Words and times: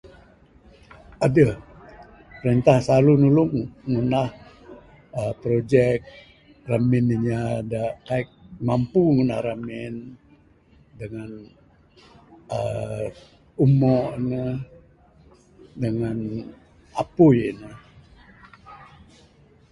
Adeh 1.25 1.53
printah 2.39 2.79
slalu 2.85 3.13
nulung 3.21 3.53
ngundah 3.89 4.29
aaa 5.19 5.33
projek 5.41 5.95
remin 6.71 7.05
inya 7.15 7.41
dak 7.71 7.91
kai 8.07 8.23
mampu 8.67 9.01
ngundah 9.13 9.41
remin 9.47 9.95
dengan 10.99 11.31
aaa 12.57 13.03
umon 13.65 14.07
ne 14.31 14.43
dengan 15.83 16.17
apui 17.01 17.41
ne. 17.59 17.69